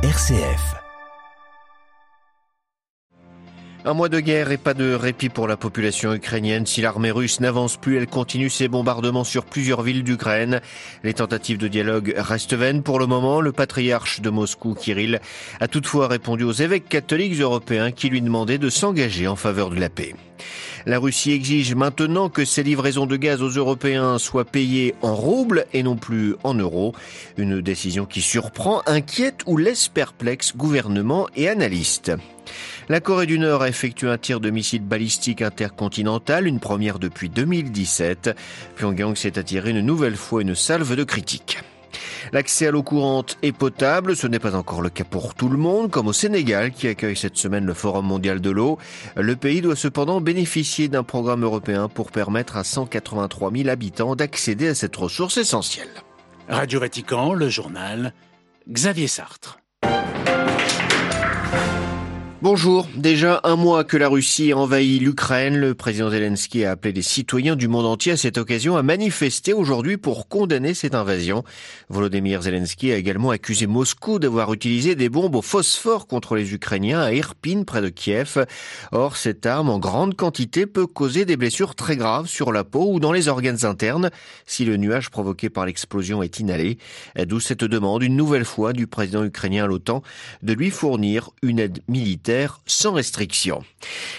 RCF. 0.00 0.76
Un 3.84 3.94
mois 3.94 4.08
de 4.08 4.20
guerre 4.20 4.52
et 4.52 4.56
pas 4.56 4.72
de 4.72 4.94
répit 4.94 5.28
pour 5.28 5.48
la 5.48 5.56
population 5.56 6.14
ukrainienne. 6.14 6.66
Si 6.66 6.80
l'armée 6.80 7.10
russe 7.10 7.40
n'avance 7.40 7.76
plus, 7.76 7.96
elle 7.96 8.06
continue 8.06 8.48
ses 8.48 8.68
bombardements 8.68 9.24
sur 9.24 9.44
plusieurs 9.44 9.82
villes 9.82 10.04
d'Ukraine. 10.04 10.60
Les 11.02 11.14
tentatives 11.14 11.58
de 11.58 11.66
dialogue 11.66 12.14
restent 12.16 12.54
vaines 12.54 12.84
pour 12.84 13.00
le 13.00 13.06
moment. 13.06 13.40
Le 13.40 13.50
patriarche 13.50 14.20
de 14.20 14.30
Moscou, 14.30 14.74
Kirill, 14.74 15.20
a 15.58 15.66
toutefois 15.66 16.06
répondu 16.06 16.44
aux 16.44 16.52
évêques 16.52 16.88
catholiques 16.88 17.40
européens 17.40 17.90
qui 17.90 18.08
lui 18.08 18.22
demandaient 18.22 18.58
de 18.58 18.70
s'engager 18.70 19.26
en 19.26 19.34
faveur 19.34 19.68
de 19.68 19.80
la 19.80 19.90
paix. 19.90 20.14
La 20.88 20.98
Russie 20.98 21.32
exige 21.32 21.74
maintenant 21.74 22.30
que 22.30 22.46
ses 22.46 22.62
livraisons 22.62 23.04
de 23.04 23.16
gaz 23.16 23.42
aux 23.42 23.50
Européens 23.50 24.16
soient 24.16 24.46
payées 24.46 24.94
en 25.02 25.14
roubles 25.14 25.66
et 25.74 25.82
non 25.82 25.96
plus 25.96 26.34
en 26.44 26.54
euros. 26.54 26.94
Une 27.36 27.60
décision 27.60 28.06
qui 28.06 28.22
surprend, 28.22 28.80
inquiète 28.86 29.42
ou 29.44 29.58
laisse 29.58 29.88
perplexe 29.88 30.56
gouvernement 30.56 31.28
et 31.36 31.46
analystes. 31.46 32.12
La 32.88 33.00
Corée 33.00 33.26
du 33.26 33.38
Nord 33.38 33.60
a 33.60 33.68
effectué 33.68 34.08
un 34.08 34.16
tir 34.16 34.40
de 34.40 34.48
missile 34.48 34.80
balistique 34.80 35.42
intercontinental, 35.42 36.46
une 36.46 36.58
première 36.58 36.98
depuis 36.98 37.28
2017. 37.28 38.30
Pyongyang 38.76 39.14
s'est 39.14 39.38
attiré 39.38 39.72
une 39.72 39.82
nouvelle 39.82 40.16
fois 40.16 40.40
une 40.40 40.54
salve 40.54 40.96
de 40.96 41.04
critiques. 41.04 41.58
L'accès 42.32 42.68
à 42.68 42.70
l'eau 42.70 42.82
courante 42.82 43.38
est 43.42 43.52
potable, 43.52 44.16
ce 44.16 44.26
n'est 44.26 44.38
pas 44.38 44.54
encore 44.54 44.82
le 44.82 44.90
cas 44.90 45.04
pour 45.04 45.34
tout 45.34 45.48
le 45.48 45.56
monde, 45.56 45.90
comme 45.90 46.08
au 46.08 46.12
Sénégal 46.12 46.72
qui 46.72 46.88
accueille 46.88 47.16
cette 47.16 47.36
semaine 47.36 47.64
le 47.64 47.74
Forum 47.74 48.06
mondial 48.06 48.40
de 48.40 48.50
l'eau. 48.50 48.78
Le 49.16 49.36
pays 49.36 49.60
doit 49.60 49.76
cependant 49.76 50.20
bénéficier 50.20 50.88
d'un 50.88 51.02
programme 51.02 51.44
européen 51.44 51.88
pour 51.88 52.10
permettre 52.10 52.56
à 52.56 52.64
183 52.64 53.52
000 53.52 53.68
habitants 53.68 54.16
d'accéder 54.16 54.68
à 54.68 54.74
cette 54.74 54.96
ressource 54.96 55.36
essentielle. 55.36 55.88
Radio 56.48 56.80
Vatican, 56.80 57.34
le 57.34 57.48
journal, 57.48 58.12
Xavier 58.68 59.08
Sartre. 59.08 59.58
Bonjour. 62.40 62.86
Déjà 62.94 63.40
un 63.42 63.56
mois 63.56 63.82
que 63.82 63.96
la 63.96 64.06
Russie 64.06 64.52
a 64.52 64.56
envahi 64.56 65.00
l'Ukraine, 65.00 65.56
le 65.56 65.74
président 65.74 66.08
Zelensky 66.08 66.64
a 66.64 66.70
appelé 66.70 66.92
les 66.92 67.02
citoyens 67.02 67.56
du 67.56 67.66
monde 67.66 67.84
entier 67.84 68.12
à 68.12 68.16
cette 68.16 68.38
occasion 68.38 68.76
à 68.76 68.84
manifester 68.84 69.52
aujourd'hui 69.52 69.96
pour 69.96 70.28
condamner 70.28 70.72
cette 70.72 70.94
invasion. 70.94 71.42
Volodymyr 71.88 72.42
Zelensky 72.42 72.92
a 72.92 72.96
également 72.96 73.30
accusé 73.30 73.66
Moscou 73.66 74.20
d'avoir 74.20 74.52
utilisé 74.52 74.94
des 74.94 75.08
bombes 75.08 75.34
au 75.34 75.42
phosphore 75.42 76.06
contre 76.06 76.36
les 76.36 76.54
Ukrainiens 76.54 77.00
à 77.00 77.12
Irpin 77.12 77.64
près 77.64 77.82
de 77.82 77.88
Kiev. 77.88 78.46
Or, 78.92 79.16
cette 79.16 79.44
arme 79.44 79.68
en 79.68 79.80
grande 79.80 80.14
quantité 80.14 80.66
peut 80.66 80.86
causer 80.86 81.24
des 81.24 81.36
blessures 81.36 81.74
très 81.74 81.96
graves 81.96 82.28
sur 82.28 82.52
la 82.52 82.62
peau 82.62 82.92
ou 82.92 83.00
dans 83.00 83.12
les 83.12 83.26
organes 83.26 83.64
internes 83.64 84.10
si 84.46 84.64
le 84.64 84.76
nuage 84.76 85.10
provoqué 85.10 85.50
par 85.50 85.66
l'explosion 85.66 86.22
est 86.22 86.38
inhalé. 86.38 86.78
D'où 87.26 87.40
cette 87.40 87.64
demande 87.64 88.04
une 88.04 88.14
nouvelle 88.14 88.44
fois 88.44 88.72
du 88.72 88.86
président 88.86 89.24
ukrainien 89.24 89.64
à 89.64 89.66
l'OTAN 89.66 90.04
de 90.44 90.52
lui 90.52 90.70
fournir 90.70 91.30
une 91.42 91.58
aide 91.58 91.80
militaire 91.88 92.27
sans 92.66 92.92
restriction. 92.92 93.64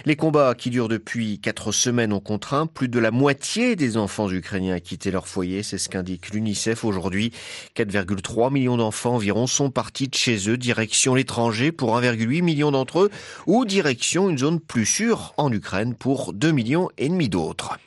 Les 0.06 0.16
combats 0.16 0.56
qui 0.56 0.70
durent 0.70 0.88
depuis 0.88 1.40
quatre 1.40 1.72
semaines 1.72 2.14
ont 2.14 2.20
contraint 2.20 2.66
plus 2.66 2.88
de 2.88 3.00
la 3.00 3.12
moitié 3.12 3.76
des 3.76 3.98
enfants 3.98 4.30
ukrainiens 4.30 4.76
à 4.76 4.80
quitter 4.80 5.12
leur 5.12 5.28
foyer. 5.28 5.64
C'est 5.64 5.78
ce 5.78 5.90
qu'indique 5.90 6.32
l'UNICEF 6.32 6.86
aujourd'hui. 6.86 7.32
4,3 7.76 8.52
millions 8.52 8.78
d'enfants 8.78 9.16
environ 9.16 9.48
sont 9.48 9.70
partis 9.70 10.08
de 10.08 10.16
chez 10.16 10.50
eux 10.50 10.58
direction 10.58 11.14
l'étranger 11.16 11.72
pour 11.72 12.00
1,8 12.00 12.42
million 12.42 12.72
d'entre 12.72 13.02
eux 13.02 13.12
ou 13.46 13.66
direction 13.66 14.30
une 14.30 14.38
zone 14.38 14.60
plus 14.60 14.86
sûre 14.86 15.34
en 15.38 15.52
Ukraine 15.52 15.94
pour 15.94 16.34
2 16.34 16.52
millions 16.52 16.90
et 16.98 17.10
demi 17.10 17.30
d'autres. 17.30 17.78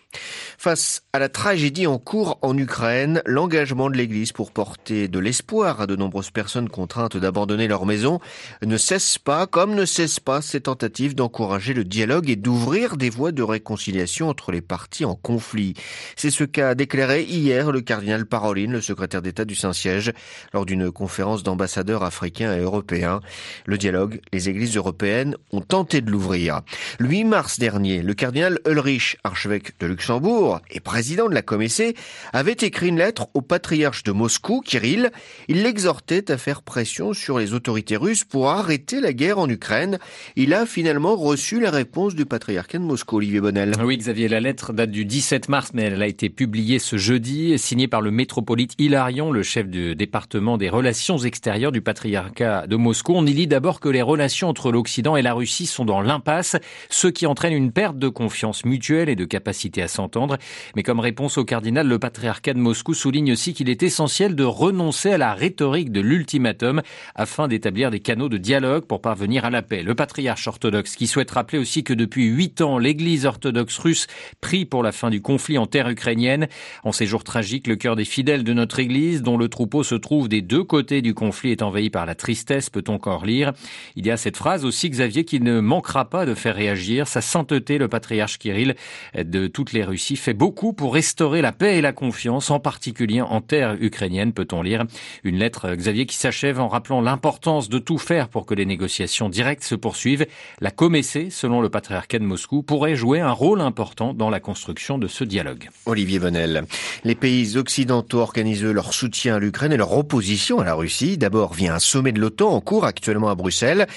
Face 0.63 1.03
à 1.13 1.19
la 1.19 1.29
tragédie 1.29 1.89
en 1.89 1.99
cours 1.99 2.39
en 2.41 2.57
Ukraine, 2.57 3.21
l'engagement 3.27 3.91
de 3.91 3.97
l'Église 3.97 4.31
pour 4.31 4.53
porter 4.53 5.09
de 5.09 5.19
l'espoir 5.19 5.81
à 5.81 5.89
de 5.89 5.97
nombreuses 5.97 6.31
personnes 6.31 6.69
contraintes 6.69 7.17
d'abandonner 7.17 7.67
leur 7.67 7.85
maison 7.85 8.21
ne 8.65 8.77
cesse 8.77 9.19
pas, 9.19 9.49
comme 9.49 9.75
ne 9.75 9.85
cesse 9.85 10.21
pas 10.21 10.41
ces 10.41 10.61
tentatives 10.61 11.17
d'encourager 11.17 11.75
le 11.75 11.83
dialogue 11.83 12.31
et 12.31 12.37
d'ouvrir 12.37 12.97
des 12.97 13.11
voies 13.11 13.33
de 13.33 13.43
réconciliation 13.43 14.29
entre 14.29 14.53
les 14.53 14.61
parties 14.61 15.05
en 15.05 15.17
conflit. 15.17 15.75
C'est 16.15 16.31
ce 16.31 16.45
qu'a 16.45 16.77
déclaré 16.77 17.25
hier 17.25 17.73
le 17.73 17.81
cardinal 17.81 18.25
Paroline, 18.25 18.71
le 18.71 18.81
secrétaire 18.81 19.21
d'État 19.21 19.45
du 19.45 19.57
Saint-Siège, 19.57 20.13
lors 20.55 20.65
d'une 20.65 20.93
conférence 20.93 21.43
d'ambassadeurs 21.43 22.05
africains 22.05 22.55
et 22.55 22.61
européens. 22.61 23.19
Le 23.67 23.79
dialogue, 23.79 24.21
les 24.33 24.49
églises 24.49 24.77
européennes 24.77 25.35
ont 25.51 25.61
tenté 25.61 26.03
de 26.03 26.11
l'ouvrir. 26.13 26.61
Le 27.01 27.09
8 27.09 27.25
mars 27.25 27.59
dernier, 27.59 28.01
le 28.01 28.15
cardinal 28.15 28.61
Ulrich, 28.65 29.17
archevêque 29.25 29.77
de 29.81 29.89
Luxembourg, 29.89 30.52
Et 30.71 30.81
président 30.81 31.29
de 31.29 31.35
la 31.35 31.43
Comissée, 31.43 31.95
avait 32.33 32.53
écrit 32.53 32.89
une 32.89 32.99
lettre 32.99 33.29
au 33.35 33.41
patriarche 33.41 34.03
de 34.03 34.13
Moscou, 34.13 34.61
Kirill. 34.61 35.11
Il 35.49 35.63
l'exhortait 35.63 36.31
à 36.31 36.39
faire 36.39 36.63
pression 36.63 37.13
sur 37.13 37.39
les 37.39 37.55
autorités 37.55 37.97
russes 37.97 38.25
pour 38.25 38.51
arrêter 38.51 39.01
la 39.01 39.13
guerre 39.13 39.39
en 39.39 39.49
Ukraine. 39.49 39.99
Il 40.37 40.55
a 40.55 40.67
finalement 40.67 41.17
reçu 41.17 41.61
la 41.61 41.71
réponse 41.71 42.15
du 42.15 42.27
patriarcat 42.27 42.79
de 42.79 42.85
Moscou, 42.85 43.17
Olivier 43.17 43.41
Bonnel. 43.41 43.75
Oui, 43.83 43.97
Xavier, 43.97 44.29
la 44.29 44.41
lettre 44.41 44.73
date 44.73 44.91
du 44.91 45.05
17 45.05 45.49
mars, 45.49 45.71
mais 45.75 45.85
elle 45.85 46.03
a 46.03 46.07
été 46.07 46.29
publiée 46.29 46.79
ce 46.79 46.97
jeudi, 46.97 47.59
signée 47.59 47.89
par 47.89 48.01
le 48.01 48.11
métropolite 48.11 48.73
Hilarion, 48.79 49.31
le 49.31 49.43
chef 49.43 49.69
du 49.69 49.95
département 49.95 50.59
des 50.59 50.69
relations 50.69 51.19
extérieures 51.19 51.73
du 51.73 51.81
patriarcat 51.81 52.67
de 52.67 52.77
Moscou. 52.77 53.13
On 53.15 53.27
y 53.27 53.33
lit 53.33 53.47
d'abord 53.47 53.81
que 53.81 53.89
les 53.89 54.03
relations 54.03 54.49
entre 54.49 54.73
l'Occident 54.73 55.17
et 55.17 55.23
la 55.23 55.35
Russie 55.35 55.67
sont 55.67 55.85
dans 55.85 56.01
l'impasse, 56.01 56.57
ce 56.89 57.09
qui 57.09 57.27
entraîne 57.27 57.53
une 57.53 57.73
perte 57.73 57.99
de 57.99 58.09
confiance 58.09 58.65
mutuelle 58.65 59.09
et 59.09 59.17
de 59.17 59.25
capacité 59.25 59.83
à 59.83 59.89
s'entendre. 59.89 60.39
Mais 60.77 60.83
comme 60.83 61.01
réponse 61.01 61.39
au 61.39 61.45
cardinal, 61.45 61.87
le 61.87 61.99
patriarcat 61.99 62.55
de 62.55 62.59
Moscou 62.59 62.95
souligne 62.95 63.33
aussi 63.33 63.53
qu'il 63.53 63.69
est 63.69 63.83
essentiel 63.83 64.35
de 64.35 64.45
renoncer 64.45 65.11
à 65.11 65.19
la 65.19 65.35
rhétorique 65.35 65.93
de 65.93 66.01
l'ultimatum 66.01 66.83
afin 67.15 67.49
d'établir 67.49 67.91
des 67.91 68.01
canaux 68.01 68.29
de 68.29 68.39
dialogue 68.39 68.85
pour 68.85 69.03
parvenir 69.03 69.45
à 69.45 69.51
la 69.51 69.63
paix. 69.63 69.83
Le 69.83 69.95
patriarche 69.95 70.47
orthodoxe 70.47 70.97
qui 70.97 71.07
souhaite 71.07 71.31
rappeler 71.31 71.59
aussi 71.59 71.85
que 71.85 71.93
depuis 71.93 72.27
huit 72.27 72.61
ans, 72.61 72.79
l'église 72.79 73.27
orthodoxe 73.27 73.79
russe 73.79 74.07
prie 74.41 74.65
pour 74.65 74.83
la 74.83 74.93
fin 74.93 75.11
du 75.11 75.21
conflit 75.21 75.59
en 75.59 75.67
terre 75.67 75.89
ukrainienne. 75.89 76.49
En 76.85 76.93
ces 76.93 77.07
jours 77.07 77.25
tragiques, 77.25 77.67
le 77.67 77.77
cœur 77.77 77.97
des 77.97 78.05
fidèles 78.05 78.45
de 78.45 78.53
notre 78.53 78.79
église, 78.79 79.23
dont 79.23 79.37
le 79.37 79.49
troupeau 79.49 79.83
se 79.83 79.95
trouve 79.95 80.29
des 80.29 80.43
deux 80.43 80.65
côtés 80.65 81.03
du 81.03 81.15
conflit, 81.15 81.51
est 81.51 81.63
envahi 81.63 81.91
par 81.91 82.07
la 82.07 82.15
tristesse, 82.15 82.71
peut-on 82.71 82.93
encore 82.93 83.27
lire. 83.27 83.53
Il 83.97 84.07
y 84.07 84.11
a 84.11 84.17
cette 84.17 84.37
phrase 84.37 84.65
aussi, 84.65 84.89
Xavier, 84.89 85.25
qui 85.25 85.41
ne 85.41 85.61
manquera 85.61 86.09
pas 86.09 86.27
de 86.27 86.35
faire 86.35 86.55
réagir. 86.55 87.09
Sa 87.09 87.21
sainteté, 87.21 87.79
le 87.79 87.89
patriarche 87.89 88.39
Kirill, 88.39 88.77
de 89.17 89.47
toutes 89.47 89.73
les 89.73 89.83
Russie 89.83 90.17
fait 90.23 90.35
beaucoup 90.35 90.73
pour 90.73 90.95
restaurer 90.95 91.43
la 91.43 91.51
paix 91.51 91.79
et 91.79 91.81
la 91.81 91.93
confiance, 91.93 92.51
en 92.51 92.61
particulier 92.61 93.21
en 93.21 93.41
terre 93.41 93.77
ukrainienne, 93.81 94.33
peut-on 94.33 94.63
lire. 94.63 94.85
Une 95.25 95.37
lettre, 95.37 95.75
Xavier, 95.75 96.07
qui 96.07 96.17
s'achève 96.17 96.61
en 96.61 96.69
rappelant 96.69 97.01
l'importance 97.01 97.69
de 97.69 97.81
tout 97.81 97.99
faire 97.99 98.29
pour 98.29 98.47
que 98.47 98.55
les 98.55 98.65
négociations 98.65 99.29
directes 99.29 99.65
se 99.65 99.75
poursuivent. 99.75 100.27
La 100.61 100.71
Comessée, 100.71 101.29
selon 101.31 101.61
le 101.61 101.71
patriarcat 101.71 102.21
de 102.21 102.25
Moscou, 102.25 102.63
pourrait 102.63 102.95
jouer 102.95 103.19
un 103.19 103.33
rôle 103.33 103.61
important 103.61 104.15
dans 104.15 104.31
la 104.31 104.39
construction 104.39 104.97
de 104.97 105.09
ce 105.09 105.25
dialogue. 105.25 105.69
Olivier 105.87 106.21
Bonnel. 106.21 106.67
Les 107.03 107.17
pays 107.17 107.57
occidentaux 107.57 108.21
organisent 108.21 108.63
leur 108.63 108.95
soutien 108.95 109.37
à 109.37 109.39
l'Ukraine 109.41 109.73
et 109.73 109.77
leur 109.77 109.97
opposition 109.97 110.61
à 110.61 110.65
la 110.65 110.75
Russie. 110.75 111.19
D'abord 111.19 111.53
via 111.53 111.75
un 111.75 111.81
sommet 111.81 112.13
de 112.13 112.21
l'OTAN 112.21 112.51
en 112.51 112.61
cours 112.61 112.85
actuellement 112.85 113.29
à 113.29 113.35
Bruxelles. 113.35 113.89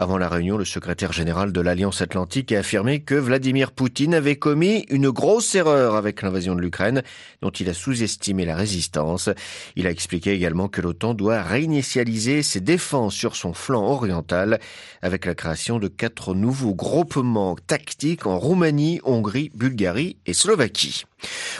Avant 0.00 0.16
la 0.16 0.30
réunion, 0.30 0.56
le 0.56 0.64
secrétaire 0.64 1.12
général 1.12 1.52
de 1.52 1.60
l'Alliance 1.60 2.00
Atlantique 2.00 2.52
a 2.52 2.60
affirmé 2.60 3.00
que 3.00 3.14
Vladimir 3.14 3.70
Poutine 3.70 4.14
avait 4.14 4.36
commis 4.36 4.86
une 4.88 5.10
grosse 5.10 5.54
erreur 5.54 5.94
avec 5.94 6.22
l'invasion 6.22 6.54
de 6.54 6.62
l'Ukraine, 6.62 7.02
dont 7.42 7.50
il 7.50 7.68
a 7.68 7.74
sous-estimé 7.74 8.46
la 8.46 8.56
résistance. 8.56 9.28
Il 9.76 9.86
a 9.86 9.90
expliqué 9.90 10.32
également 10.32 10.68
que 10.68 10.80
l'OTAN 10.80 11.12
doit 11.12 11.42
réinitialiser 11.42 12.42
ses 12.42 12.62
défenses 12.62 13.12
sur 13.12 13.36
son 13.36 13.52
flanc 13.52 13.84
oriental 13.84 14.58
avec 15.02 15.26
la 15.26 15.34
création 15.34 15.78
de 15.78 15.88
quatre 15.88 16.32
nouveaux 16.32 16.74
groupements 16.74 17.56
tactiques 17.66 18.24
en 18.24 18.38
Roumanie, 18.38 19.02
Hongrie, 19.04 19.50
Bulgarie 19.54 20.16
et 20.24 20.32
Slovaquie. 20.32 21.04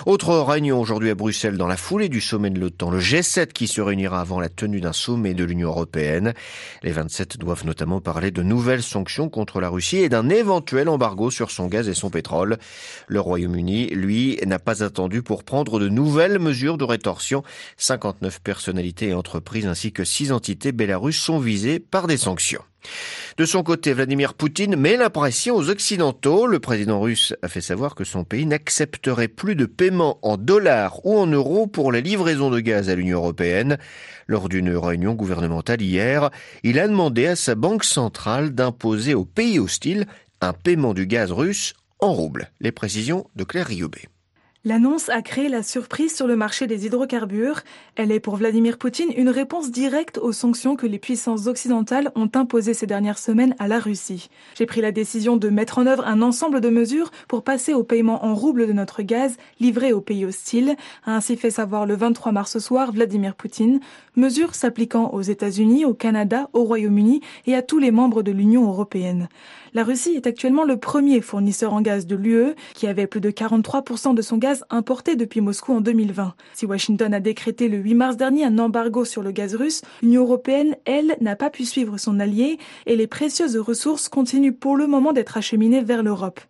Autre 0.07 0.37
réunion 0.37 0.81
aujourd'hui 0.81 1.11
à 1.11 1.15
Bruxelles 1.15 1.57
dans 1.57 1.67
la 1.67 1.77
foulée 1.77 2.09
du 2.09 2.21
sommet 2.21 2.51
de 2.51 2.59
l'OTAN, 2.59 2.91
le 2.91 3.01
G7 3.01 3.49
qui 3.49 3.67
se 3.67 3.81
réunira 3.81 4.21
avant 4.21 4.41
la 4.41 4.49
tenue 4.49 4.81
d'un 4.81 4.93
sommet 4.93 5.35
de 5.35 5.45
l'Union 5.45 5.69
européenne. 5.69 6.35
Les 6.83 6.93
27 6.93 7.39
doivent 7.39 7.67
notamment 7.67 8.01
parler 8.01 8.31
de 8.31 8.43
nouvelles 8.43 8.83
sanctions 8.83 9.29
contre 9.29 9.61
la 9.61 9.69
Russie 9.69 9.99
et 9.99 10.09
d'un 10.09 10.29
éventuel 10.29 10.89
embargo 10.89 11.31
sur 11.31 11.51
son 11.51 11.67
gaz 11.67 11.89
et 11.89 11.95
son 11.95 12.11
pétrole. 12.11 12.59
Le 13.09 13.21
Royaume-Uni, 13.21 13.89
lui, 13.89 14.39
n'a 14.47 14.59
pas 14.59 14.83
attendu 14.83 15.23
pour 15.23 15.45
prendre 15.45 15.79
de 15.79 15.89
nouvelles 15.89 16.39
mesures 16.39 16.79
de 16.79 16.85
rétorsion. 16.85 17.43
59 17.77 18.41
personnalités 18.41 19.09
et 19.09 19.15
entreprises 19.15 19.67
ainsi 19.67 19.93
que 19.93 20.05
6 20.05 20.33
entités 20.33 20.73
bélarusses 20.73 21.19
sont 21.19 21.39
visées 21.39 21.79
par 21.79 22.07
des 22.07 22.17
sanctions. 22.17 22.63
De 23.37 23.45
son 23.45 23.63
côté, 23.63 23.93
Vladimir 23.93 24.35
Poutine 24.35 24.77
met 24.77 24.97
la 24.97 25.11
pression 25.11 25.57
aux 25.57 25.71
Occidentaux. 25.71 26.47
Le 26.47 26.61
président 26.61 27.01
russe 27.01 27.35
a 27.43 27.49
fait 27.49 27.61
savoir 27.61 27.95
que 27.95 28.05
son 28.05 28.25
pays 28.25 28.47
n'accepterait 28.47 29.29
plus 29.29 29.55
de 29.55 29.67
paiement 29.67 30.19
en 30.23 30.37
dollars 30.37 31.05
ou 31.07 31.19
en 31.19 31.27
euros 31.27 31.67
pour 31.67 31.93
la 31.93 32.01
livraison 32.01 32.51
de 32.51 32.61
gaz 32.61 32.91
à 32.91 32.95
l'Union 32.95 33.19
européenne. 33.19 33.79
Lors 34.27 34.49
d'une 34.49 34.77
réunion 34.77 35.15
gouvernementale 35.15 35.83
hier, 35.83 36.31
il 36.63 36.79
a 36.79 36.87
demandé 36.87 37.27
à 37.27 37.37
sa 37.37 37.55
banque 37.55 37.85
centrale 37.85 38.51
d'imposer 38.51 39.15
aux 39.15 39.25
pays 39.25 39.59
hostiles 39.59 40.07
un 40.41 40.53
paiement 40.53 40.95
du 40.95 41.07
gaz 41.07 41.33
russe 41.33 41.75
en 41.99 42.13
roubles. 42.13 42.51
Les 42.61 42.73
précisions 42.73 43.27
de 43.37 43.45
Claire 43.45 43.67
Riobé. 43.67 44.10
L'annonce 44.63 45.09
a 45.09 45.23
créé 45.23 45.49
la 45.49 45.63
surprise 45.63 46.15
sur 46.15 46.27
le 46.27 46.37
marché 46.37 46.67
des 46.67 46.85
hydrocarbures. 46.85 47.63
Elle 47.97 48.13
est 48.13 48.21
pour 48.21 48.37
Vladimir 48.37 48.77
Poutine 48.77 49.11
une 49.17 49.31
réponse 49.31 49.71
directe 49.71 50.19
aux 50.19 50.33
sanctions 50.33 50.77
que 50.77 50.87
les 50.87 50.99
puissances 50.99 51.47
occidentales 51.47 52.13
ont 52.15 52.29
imposées 52.35 52.75
ces 52.75 52.87
dernières 52.87 53.17
semaines 53.17 53.55
à 53.59 53.69
la 53.69 53.79
Russie. 53.79 54.29
J'ai 54.59 54.67
pris 54.67 54.83
la 54.83 54.93
décision 54.93 55.39
de 55.39 55.49
mettre 55.49 55.79
en 55.79 55.87
œuvre 55.87 56.07
un 56.07 56.21
ensemble 56.21 56.61
de 56.61 56.69
mesures 56.69 57.11
pour 57.27 57.43
passer 57.43 57.73
au 57.73 57.85
paiement 57.85 58.23
en 58.23 58.35
roubles 58.35 58.67
de 58.67 58.75
notre 58.75 59.01
gaz 59.01 59.39
livré 59.61 59.95
aux 59.95 60.03
pays 60.03 60.27
hostiles, 60.27 60.77
a 61.07 61.17
ainsi 61.17 61.39
fait 61.39 61.51
savoir 61.51 61.87
le 61.87 61.97
23 61.97 62.31
mars 62.31 62.59
soir 62.59 62.93
Vladimir 62.93 63.37
Poutine, 63.37 63.81
mesures 64.15 64.55
s'appliquant 64.55 65.09
aux 65.15 65.23
États-Unis, 65.23 65.87
au 65.87 65.95
Canada, 65.95 66.51
au 66.53 66.65
Royaume-Uni 66.65 67.23
et 67.47 67.55
à 67.55 67.63
tous 67.63 67.79
les 67.79 67.93
membres 67.93 68.23
de 68.23 68.31
l'Union 68.31 68.69
européenne. 68.69 69.31
La 69.73 69.85
Russie 69.85 70.15
est 70.17 70.27
actuellement 70.27 70.65
le 70.65 70.79
premier 70.79 71.21
fournisseur 71.21 71.73
en 71.73 71.81
gaz 71.81 72.05
de 72.05 72.17
l'UE, 72.17 72.55
qui 72.75 72.89
avait 72.89 73.07
plus 73.07 73.21
de 73.21 73.31
43% 73.31 74.15
de 74.15 74.23
son 74.23 74.37
gaz 74.37 74.65
importé 74.69 75.15
depuis 75.15 75.41
Moscou 75.41 75.73
en 75.73 75.81
2020. 75.81 76.35
Si 76.55 76.67
Washington 76.67 77.15
a 77.15 77.21
décrété 77.21 77.69
le 77.69 77.79
8 77.79 77.95
mars 77.95 78.17
dernier 78.17 78.45
un 78.45 78.59
embargo 78.59 79.05
sur 79.05 79.23
le 79.23 79.31
gaz 79.31 79.55
russe, 79.55 79.83
l'Union 80.03 80.23
européenne, 80.23 80.75
elle, 80.87 81.17
n'a 81.21 81.37
pas 81.37 81.51
pu 81.51 81.65
suivre 81.65 81.99
son 81.99 82.19
allié 82.19 82.59
et 82.87 82.97
les 82.97 83.07
précieuses 83.07 83.57
ressources 83.57 84.09
continuent 84.09 84.55
pour 84.55 84.77
le 84.77 84.89
moment 84.89 85.13
d'être 85.13 85.37
acheminées 85.37 85.83
vers 85.83 86.03
l'Europe. 86.03 86.41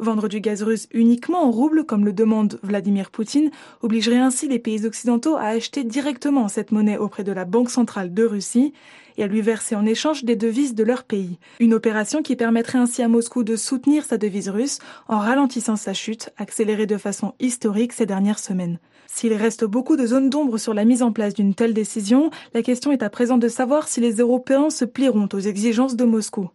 Vendre 0.00 0.28
du 0.28 0.40
gaz 0.40 0.62
russe 0.62 0.88
uniquement 0.94 1.44
en 1.44 1.50
roubles, 1.50 1.84
comme 1.84 2.06
le 2.06 2.14
demande 2.14 2.58
Vladimir 2.62 3.10
Poutine, 3.10 3.50
obligerait 3.82 4.16
ainsi 4.16 4.48
les 4.48 4.58
pays 4.58 4.86
occidentaux 4.86 5.36
à 5.36 5.48
acheter 5.48 5.84
directement 5.84 6.48
cette 6.48 6.72
monnaie 6.72 6.96
auprès 6.96 7.22
de 7.22 7.32
la 7.32 7.44
Banque 7.44 7.68
centrale 7.68 8.14
de 8.14 8.24
Russie 8.24 8.72
et 9.18 9.24
à 9.24 9.26
lui 9.26 9.42
verser 9.42 9.74
en 9.74 9.84
échange 9.84 10.24
des 10.24 10.36
devises 10.36 10.74
de 10.74 10.84
leur 10.84 11.04
pays. 11.04 11.38
Une 11.58 11.74
opération 11.74 12.22
qui 12.22 12.34
permettrait 12.34 12.78
ainsi 12.78 13.02
à 13.02 13.08
Moscou 13.08 13.44
de 13.44 13.56
soutenir 13.56 14.06
sa 14.06 14.16
devise 14.16 14.48
russe 14.48 14.78
en 15.06 15.18
ralentissant 15.18 15.76
sa 15.76 15.92
chute, 15.92 16.30
accélérée 16.38 16.86
de 16.86 16.96
façon 16.96 17.34
historique 17.38 17.92
ces 17.92 18.06
dernières 18.06 18.38
semaines. 18.38 18.78
S'il 19.06 19.34
reste 19.34 19.66
beaucoup 19.66 19.96
de 19.96 20.06
zones 20.06 20.30
d'ombre 20.30 20.56
sur 20.56 20.72
la 20.72 20.86
mise 20.86 21.02
en 21.02 21.12
place 21.12 21.34
d'une 21.34 21.52
telle 21.52 21.74
décision, 21.74 22.30
la 22.54 22.62
question 22.62 22.90
est 22.90 23.02
à 23.02 23.10
présent 23.10 23.36
de 23.36 23.48
savoir 23.48 23.86
si 23.86 24.00
les 24.00 24.14
Européens 24.14 24.70
se 24.70 24.86
plieront 24.86 25.28
aux 25.30 25.40
exigences 25.40 25.96
de 25.96 26.04
Moscou. 26.04 26.48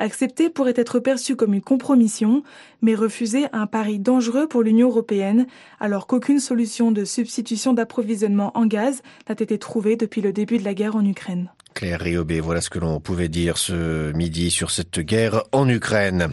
Accepter 0.00 0.48
pourrait 0.48 0.72
être 0.76 0.98
perçu 0.98 1.36
comme 1.36 1.52
une 1.52 1.60
compromission, 1.60 2.42
mais 2.80 2.94
refuser 2.94 3.48
un 3.52 3.66
pari 3.66 3.98
dangereux 3.98 4.48
pour 4.48 4.62
l'Union 4.62 4.88
européenne, 4.88 5.46
alors 5.78 6.06
qu'aucune 6.06 6.40
solution 6.40 6.90
de 6.90 7.04
substitution 7.04 7.74
d'approvisionnement 7.74 8.50
en 8.54 8.64
gaz 8.64 9.02
n'a 9.28 9.34
été 9.38 9.58
trouvée 9.58 9.96
depuis 9.96 10.22
le 10.22 10.32
début 10.32 10.56
de 10.56 10.64
la 10.64 10.72
guerre 10.72 10.96
en 10.96 11.04
Ukraine. 11.04 11.50
Claire 11.74 12.00
Riobé, 12.00 12.40
voilà 12.40 12.60
ce 12.60 12.68
que 12.68 12.78
l'on 12.78 13.00
pouvait 13.00 13.28
dire 13.28 13.56
ce 13.56 14.12
midi 14.12 14.50
sur 14.50 14.70
cette 14.70 15.00
guerre 15.00 15.44
en 15.52 15.68
Ukraine. 15.68 16.28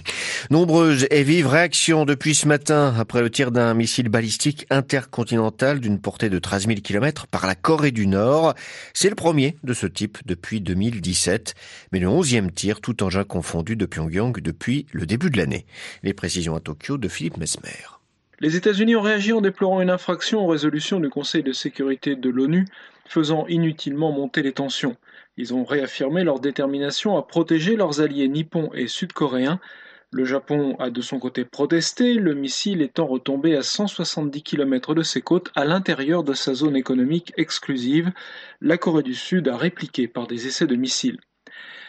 Nombreuses 0.50 1.08
et 1.10 1.24
vives 1.24 1.48
réactions 1.48 2.06
depuis 2.06 2.36
ce 2.36 2.48
matin 2.48 2.94
après 2.98 3.22
le 3.22 3.30
tir 3.30 3.52
d'un 3.52 3.74
missile 3.74 4.10
balistique 4.10 4.66
intercontinental 4.70 5.80
d'une 5.80 6.00
portée 6.00 6.30
de 6.30 6.40
13 6.40 6.68
000 6.68 6.80
km 6.82 7.28
par 7.28 7.48
la 7.48 7.56
Corée 7.56 7.92
du 7.92 8.08
Nord. 8.08 8.56
C'est 8.94 9.10
le 9.10 9.16
premier 9.16 9.58
de 9.64 9.74
ce 9.74 9.88
type 9.88 10.18
depuis 10.26 10.60
2017, 10.60 11.54
mais 11.92 12.00
le 12.00 12.08
onzième 12.08 12.52
tir 12.52 12.82
tout 12.82 13.04
engin 13.04 13.24
confondu 13.24 13.76
de 13.76 13.86
Pyongyang 13.86 14.40
depuis 14.42 14.86
le 14.92 15.06
début 15.06 15.30
de 15.30 15.38
l'année. 15.38 15.66
Les 16.04 16.14
précisions 16.14 16.56
à 16.56 16.60
Tokyo 16.60 16.98
de 16.98 17.08
Philippe 17.08 17.38
Mesmer. 17.38 17.98
Les 18.40 18.56
États-Unis 18.56 18.96
ont 18.96 19.02
réagi 19.02 19.34
en 19.34 19.42
déplorant 19.42 19.82
une 19.82 19.90
infraction 19.90 20.42
aux 20.42 20.48
résolutions 20.48 21.00
du 21.00 21.10
Conseil 21.10 21.42
de 21.42 21.54
sécurité 21.54 22.16
de 22.16 22.30
l'ONU, 22.30 22.66
faisant 23.08 23.48
inutilement 23.48 24.12
monter 24.12 24.44
les 24.44 24.54
tensions. 24.54 24.96
Ils 25.38 25.54
ont 25.54 25.64
réaffirmé 25.64 26.24
leur 26.24 26.40
détermination 26.40 27.16
à 27.16 27.22
protéger 27.22 27.76
leurs 27.76 28.02
alliés 28.02 28.28
nippons 28.28 28.72
et 28.74 28.88
sud-coréens. 28.88 29.60
Le 30.12 30.26
Japon 30.26 30.76
a 30.80 30.90
de 30.90 31.02
son 31.02 31.20
côté 31.20 31.46
protesté, 31.46 32.16
le 32.16 32.34
missile 32.34 32.82
étant 32.82 33.06
retombé 33.06 33.56
à 33.56 33.62
170 33.62 34.42
km 34.42 34.96
de 34.96 35.04
ses 35.04 35.22
côtes 35.22 35.52
à 35.54 35.64
l'intérieur 35.64 36.24
de 36.24 36.34
sa 36.34 36.56
zone 36.56 36.76
économique 36.76 37.34
exclusive. 37.38 38.12
La 38.62 38.78
Corée 38.78 39.04
du 39.04 39.14
Sud 39.14 39.48
a 39.48 39.58
répliqué 39.58 40.08
par 40.08 40.26
des 40.26 40.48
essais 40.48 40.66
de 40.66 40.76
missiles. 40.76 41.20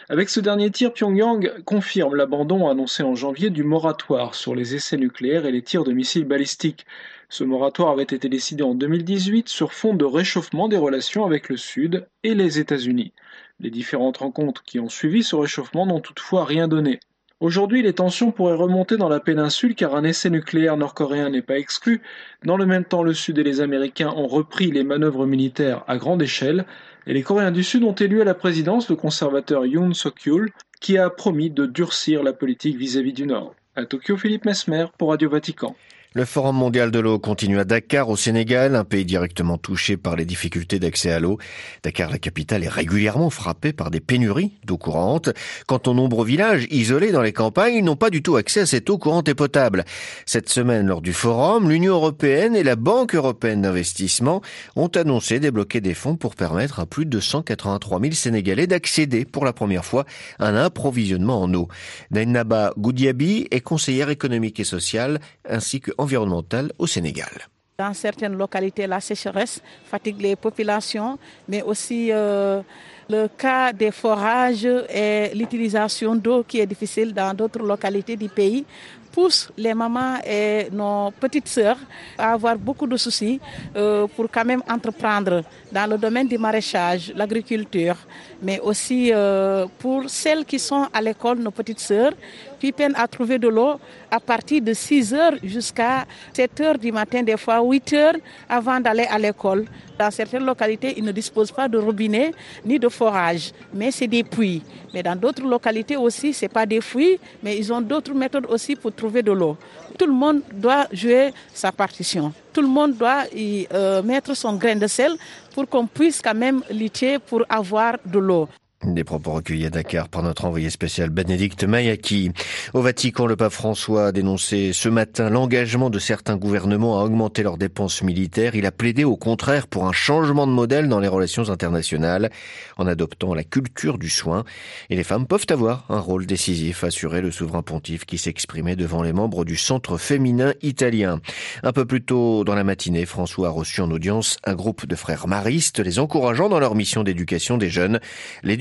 Avec 0.09 0.29
ce 0.29 0.39
dernier 0.39 0.69
tir, 0.69 0.91
Pyongyang 0.91 1.63
confirme 1.65 2.15
l'abandon 2.15 2.67
annoncé 2.67 3.03
en 3.03 3.15
janvier 3.15 3.51
du 3.51 3.63
moratoire 3.63 4.35
sur 4.35 4.53
les 4.53 4.75
essais 4.75 4.97
nucléaires 4.97 5.45
et 5.45 5.51
les 5.51 5.61
tirs 5.61 5.83
de 5.83 5.93
missiles 5.93 6.25
balistiques. 6.25 6.85
Ce 7.31 7.43
moratoire 7.43 7.91
avait 7.91 8.01
été 8.01 8.27
décidé 8.27 8.63
en 8.63 8.73
2018 8.73 9.49
sur 9.49 9.71
fond 9.71 9.93
de 9.93 10.03
réchauffement 10.03 10.67
des 10.67 10.77
relations 10.77 11.25
avec 11.25 11.47
le 11.47 11.57
Sud 11.57 12.07
et 12.23 12.33
les 12.33 12.57
États-Unis. 12.57 13.13
Les 13.59 13.69
différentes 13.69 14.17
rencontres 14.17 14.63
qui 14.63 14.79
ont 14.79 14.89
suivi 14.89 15.21
ce 15.21 15.35
réchauffement 15.35 15.85
n'ont 15.85 15.99
toutefois 15.99 16.43
rien 16.43 16.67
donné. 16.67 16.99
Aujourd'hui, 17.39 17.83
les 17.83 17.93
tensions 17.93 18.31
pourraient 18.31 18.55
remonter 18.55 18.97
dans 18.97 19.09
la 19.09 19.19
péninsule 19.19 19.75
car 19.75 19.95
un 19.95 20.03
essai 20.05 20.31
nucléaire 20.31 20.75
nord-coréen 20.75 21.29
n'est 21.29 21.43
pas 21.43 21.59
exclu. 21.59 22.01
Dans 22.45 22.57
le 22.57 22.65
même 22.65 22.83
temps, 22.83 23.03
le 23.03 23.13
Sud 23.13 23.37
et 23.37 23.43
les 23.43 23.61
Américains 23.61 24.11
ont 24.15 24.27
repris 24.27 24.71
les 24.71 24.83
manœuvres 24.83 25.27
militaires 25.27 25.83
à 25.87 25.97
grande 25.97 26.23
échelle 26.23 26.65
et 27.05 27.13
les 27.13 27.21
Coréens 27.21 27.51
du 27.51 27.63
Sud 27.63 27.83
ont 27.83 27.93
élu 27.93 28.21
à 28.21 28.25
la 28.25 28.33
présidence 28.33 28.89
le 28.89 28.95
conservateur 28.95 29.67
Yoon 29.67 29.93
Suk-yeol 29.93 30.49
qui 30.81 30.97
a 30.97 31.11
promis 31.11 31.51
de 31.51 31.67
durcir 31.67 32.23
la 32.23 32.33
politique 32.33 32.75
vis-à-vis 32.75 33.11
-vis 33.11 33.15
du 33.15 33.27
Nord. 33.27 33.53
À 33.75 33.85
Tokyo, 33.85 34.17
Philippe 34.17 34.45
Mesmer 34.45 34.87
pour 34.97 35.09
Radio 35.09 35.29
Vatican. 35.29 35.75
Le 36.15 36.25
Forum 36.25 36.55
mondial 36.55 36.89
de 36.89 36.97
l'eau 36.97 37.19
continue 37.19 37.59
à 37.59 37.65
Dakar, 37.65 38.09
au 38.09 38.15
Sénégal, 38.17 38.75
un 38.75 38.83
pays 38.83 39.05
directement 39.05 39.59
touché 39.59 39.95
par 39.95 40.15
les 40.15 40.25
difficultés 40.25 40.79
d'accès 40.79 41.11
à 41.11 41.19
l'eau. 41.19 41.37
Dakar, 41.83 42.09
la 42.09 42.17
capitale, 42.17 42.63
est 42.63 42.67
régulièrement 42.67 43.29
frappée 43.29 43.73
par 43.73 43.91
des 43.91 43.99
pénuries 43.99 44.53
d'eau 44.65 44.79
courante. 44.79 45.29
Quant 45.67 45.79
aux 45.85 45.93
nombreux 45.93 46.25
villages 46.25 46.65
isolés 46.71 47.11
dans 47.11 47.21
les 47.21 47.31
campagnes, 47.31 47.75
ils 47.75 47.83
n'ont 47.83 47.95
pas 47.95 48.09
du 48.09 48.23
tout 48.23 48.37
accès 48.37 48.61
à 48.61 48.65
cette 48.65 48.89
eau 48.89 48.97
courante 48.97 49.29
et 49.29 49.35
potable. 49.35 49.85
Cette 50.25 50.49
semaine, 50.49 50.87
lors 50.87 51.03
du 51.03 51.13
Forum, 51.13 51.69
l'Union 51.69 51.93
européenne 51.93 52.55
et 52.55 52.63
la 52.63 52.75
Banque 52.75 53.13
européenne 53.13 53.61
d'investissement 53.61 54.41
ont 54.75 54.87
annoncé 54.87 55.39
débloquer 55.39 55.79
des 55.79 55.93
fonds 55.93 56.15
pour 56.15 56.33
permettre 56.33 56.79
à 56.79 56.87
plus 56.87 57.05
de 57.05 57.19
183 57.19 58.01
000 58.01 58.13
Sénégalais 58.13 58.65
d'accéder 58.65 59.25
pour 59.25 59.45
la 59.45 59.53
première 59.53 59.85
fois 59.85 60.05
à 60.39 60.47
un 60.47 60.55
approvisionnement 60.55 61.43
en 61.43 61.53
eau. 61.53 61.67
Nainaba 62.09 62.73
Goudiabi 62.79 63.47
est 63.51 63.61
conseillère 63.61 64.09
économique 64.09 64.59
et 64.59 64.63
sociale 64.63 65.19
ainsi 65.47 65.81
que 65.81 65.91
environnementale 65.99 66.71
au 66.77 66.87
Sénégal. 66.87 67.33
Dans 67.77 67.93
certaines 67.93 68.35
localités, 68.37 68.87
la 68.87 68.99
sécheresse 68.99 69.61
fatigue 69.85 70.21
les 70.21 70.35
populations, 70.35 71.17
mais 71.47 71.61
aussi 71.61 72.09
euh, 72.11 72.61
le 73.09 73.27
cas 73.29 73.71
des 73.71 73.91
forages 73.91 74.65
et 74.65 75.31
l'utilisation 75.33 76.13
d'eau 76.15 76.43
qui 76.43 76.59
est 76.59 76.65
difficile 76.65 77.13
dans 77.13 77.33
d'autres 77.33 77.63
localités 77.63 78.17
du 78.17 78.27
pays 78.27 78.65
pousse 79.11 79.49
les 79.57 79.73
mamans 79.73 80.17
et 80.25 80.67
nos 80.71 81.11
petites 81.11 81.47
sœurs 81.47 81.77
à 82.17 82.33
avoir 82.33 82.57
beaucoup 82.57 82.85
de 82.87 82.97
soucis 82.97 83.39
euh, 83.75 84.07
pour 84.07 84.29
quand 84.31 84.45
même 84.45 84.61
entreprendre 84.69 85.43
dans 85.71 85.89
le 85.89 85.97
domaine 85.97 86.27
du 86.27 86.37
maraîchage, 86.37 87.11
l'agriculture, 87.15 87.95
mais 88.41 88.59
aussi 88.59 89.11
euh, 89.11 89.65
pour 89.79 90.09
celles 90.09 90.45
qui 90.45 90.59
sont 90.59 90.87
à 90.93 91.01
l'école, 91.01 91.39
nos 91.39 91.51
petites 91.51 91.79
sœurs, 91.79 92.13
qui 92.59 92.71
peinent 92.71 92.95
à 92.95 93.07
trouver 93.07 93.39
de 93.39 93.47
l'eau 93.47 93.79
à 94.11 94.19
partir 94.19 94.61
de 94.61 94.73
6 94.73 95.13
heures 95.13 95.33
jusqu'à 95.43 96.05
7 96.33 96.61
heures 96.61 96.77
du 96.77 96.91
matin, 96.91 97.23
des 97.23 97.37
fois 97.37 97.61
8 97.61 97.93
heures 97.93 98.13
avant 98.47 98.79
d'aller 98.79 99.05
à 99.09 99.17
l'école. 99.17 99.65
Dans 99.97 100.11
certaines 100.11 100.45
localités, 100.45 100.93
ils 100.97 101.03
ne 101.03 101.11
disposent 101.11 101.51
pas 101.51 101.67
de 101.67 101.77
robinet 101.77 102.31
ni 102.65 102.79
de 102.79 102.87
forage, 102.89 103.51
mais 103.73 103.91
c'est 103.91 104.07
des 104.07 104.23
puits. 104.23 104.61
Mais 104.93 105.03
dans 105.03 105.15
d'autres 105.15 105.43
localités 105.45 105.97
aussi, 105.97 106.33
ce 106.33 106.45
n'est 106.45 106.49
pas 106.49 106.65
des 106.65 106.79
puits, 106.79 107.19
mais 107.43 107.57
ils 107.57 107.71
ont 107.71 107.81
d'autres 107.81 108.13
méthodes 108.13 108.45
aussi 108.49 108.75
pour 108.75 108.93
trouver 108.93 109.21
de 109.21 109.31
l'eau. 109.31 109.57
Tout 109.97 110.05
le 110.05 110.13
monde 110.13 110.41
doit 110.53 110.87
jouer 110.91 111.33
sa 111.53 111.71
partition. 111.71 112.31
Tout 112.53 112.61
le 112.61 112.67
monde 112.67 112.95
doit 112.95 113.23
y 113.35 113.67
euh, 113.73 114.01
mettre 114.01 114.33
son 114.35 114.53
grain 114.55 114.75
de 114.75 114.87
sel 114.87 115.11
pour 115.53 115.67
qu'on 115.67 115.85
puisse 115.87 116.21
quand 116.21 116.35
même 116.35 116.63
lutter 116.71 117.19
pour 117.19 117.43
avoir 117.49 117.97
de 118.05 118.19
l'eau. 118.19 118.47
Des 118.85 119.03
propos 119.03 119.33
recueillis 119.33 119.65
à 119.65 119.69
Dakar 119.69 120.07
par 120.07 120.23
notre 120.23 120.45
envoyé 120.45 120.69
spécial 120.69 121.09
Bénédicte 121.09 121.65
Mayaki. 121.65 122.31
Au 122.73 122.81
Vatican, 122.81 123.25
le 123.25 123.35
pape 123.35 123.51
François 123.51 124.05
a 124.05 124.11
dénoncé 124.13 124.71
ce 124.71 124.87
matin 124.87 125.29
l'engagement 125.29 125.89
de 125.89 125.99
certains 125.99 126.37
gouvernements 126.37 126.97
à 126.97 127.03
augmenter 127.03 127.43
leurs 127.43 127.57
dépenses 127.57 128.03
militaires. 128.03 128.55
Il 128.55 128.65
a 128.65 128.71
plaidé 128.71 129.03
au 129.03 129.17
contraire 129.17 129.67
pour 129.67 129.85
un 129.85 129.91
changement 129.91 130.47
de 130.47 130.53
modèle 130.53 130.87
dans 130.87 131.01
les 131.01 131.09
relations 131.09 131.49
internationales 131.49 132.29
en 132.77 132.87
adoptant 132.87 133.33
la 133.33 133.43
culture 133.43 133.97
du 133.97 134.09
soin. 134.09 134.45
Et 134.89 134.95
les 134.95 135.03
femmes 135.03 135.27
peuvent 135.27 135.47
avoir 135.49 135.85
un 135.89 135.99
rôle 135.99 136.25
décisif, 136.25 136.85
assurait 136.85 137.21
le 137.21 137.31
souverain 137.31 137.63
pontife 137.63 138.05
qui 138.05 138.17
s'exprimait 138.17 138.77
devant 138.77 139.03
les 139.03 139.11
membres 139.11 139.43
du 139.43 139.57
centre 139.57 139.97
féminin 139.97 140.53
italien. 140.61 141.19
Un 141.63 141.73
peu 141.73 141.83
plus 141.83 142.01
tôt 142.01 142.45
dans 142.45 142.55
la 142.55 142.63
matinée, 142.63 143.05
François 143.05 143.49
a 143.49 143.51
reçu 143.51 143.81
en 143.81 143.91
audience 143.91 144.37
un 144.45 144.55
groupe 144.55 144.85
de 144.85 144.95
frères 144.95 145.27
maristes, 145.27 145.79
les 145.79 145.99
encourageant 145.99 146.47
dans 146.47 146.61
leur 146.61 146.75
mission 146.75 147.03
d'éducation 147.03 147.57
des 147.57 147.69
jeunes. 147.69 147.99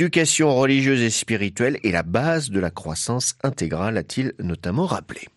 L'éducation 0.09 0.57
religieuse 0.57 1.03
et 1.03 1.11
spirituelle 1.11 1.79
est 1.85 1.91
la 1.91 2.03
base 2.03 2.49
de 2.49 2.59
la 2.61 2.71
croissance 2.71 3.35
intégrale, 3.43 3.99
a-t-il 3.99 4.33
notamment 4.39 4.87
rappelé. 4.87 5.29